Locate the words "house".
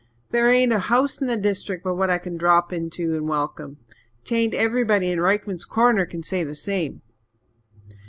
0.79-1.21